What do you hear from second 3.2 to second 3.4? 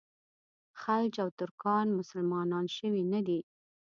دي.